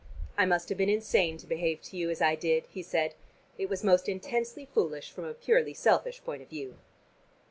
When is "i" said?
0.35-0.47, 2.23-2.33